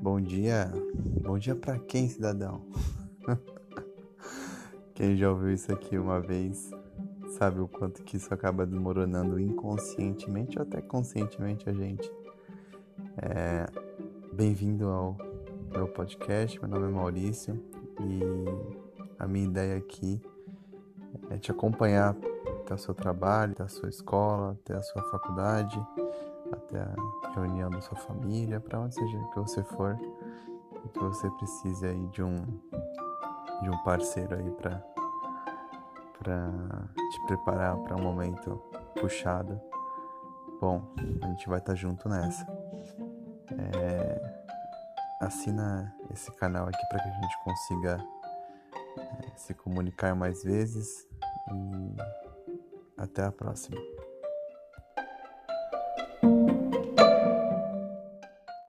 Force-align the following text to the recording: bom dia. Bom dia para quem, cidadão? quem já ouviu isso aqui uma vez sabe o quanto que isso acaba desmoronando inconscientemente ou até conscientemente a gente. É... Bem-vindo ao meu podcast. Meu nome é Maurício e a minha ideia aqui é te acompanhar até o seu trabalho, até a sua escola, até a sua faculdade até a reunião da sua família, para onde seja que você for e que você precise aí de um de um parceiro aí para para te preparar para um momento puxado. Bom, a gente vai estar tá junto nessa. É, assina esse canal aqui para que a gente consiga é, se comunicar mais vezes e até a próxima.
bom 0.00 0.18
dia. 0.20 0.72
Bom 1.22 1.38
dia 1.38 1.54
para 1.54 1.78
quem, 1.78 2.08
cidadão? 2.08 2.62
quem 4.94 5.14
já 5.14 5.30
ouviu 5.30 5.52
isso 5.52 5.70
aqui 5.70 5.98
uma 5.98 6.20
vez 6.20 6.70
sabe 7.38 7.60
o 7.60 7.68
quanto 7.68 8.02
que 8.02 8.16
isso 8.16 8.32
acaba 8.32 8.66
desmoronando 8.66 9.38
inconscientemente 9.38 10.58
ou 10.58 10.62
até 10.62 10.80
conscientemente 10.80 11.68
a 11.68 11.72
gente. 11.72 12.10
É... 13.18 13.66
Bem-vindo 14.32 14.88
ao 14.88 15.18
meu 15.70 15.86
podcast. 15.86 16.58
Meu 16.58 16.68
nome 16.68 16.86
é 16.86 16.90
Maurício 16.90 17.62
e 18.00 18.20
a 19.18 19.26
minha 19.26 19.44
ideia 19.44 19.76
aqui 19.76 20.20
é 21.28 21.36
te 21.36 21.50
acompanhar 21.50 22.16
até 22.70 22.74
o 22.74 22.78
seu 22.78 22.94
trabalho, 22.94 23.52
até 23.52 23.64
a 23.64 23.68
sua 23.68 23.88
escola, 23.88 24.52
até 24.52 24.74
a 24.74 24.82
sua 24.82 25.02
faculdade 25.10 25.84
até 26.52 26.80
a 26.80 27.30
reunião 27.34 27.70
da 27.70 27.80
sua 27.80 27.96
família, 27.96 28.60
para 28.60 28.80
onde 28.80 28.94
seja 28.94 29.18
que 29.32 29.38
você 29.38 29.62
for 29.62 29.98
e 30.84 30.88
que 30.88 30.98
você 30.98 31.30
precise 31.32 31.86
aí 31.86 32.06
de 32.08 32.22
um 32.22 32.36
de 33.62 33.68
um 33.68 33.78
parceiro 33.84 34.36
aí 34.36 34.50
para 34.52 34.82
para 36.18 36.52
te 37.10 37.26
preparar 37.26 37.76
para 37.78 37.96
um 37.96 38.02
momento 38.02 38.56
puxado. 39.00 39.60
Bom, 40.60 40.82
a 41.22 41.26
gente 41.28 41.48
vai 41.48 41.58
estar 41.58 41.72
tá 41.72 41.74
junto 41.74 42.08
nessa. 42.08 42.46
É, 43.76 44.44
assina 45.20 45.94
esse 46.10 46.30
canal 46.32 46.68
aqui 46.68 46.86
para 46.88 47.02
que 47.02 47.08
a 47.08 47.12
gente 47.12 47.44
consiga 47.44 48.06
é, 48.98 49.36
se 49.36 49.54
comunicar 49.54 50.14
mais 50.14 50.42
vezes 50.42 51.06
e 51.52 52.19
até 53.00 53.24
a 53.24 53.32
próxima. 53.32 53.80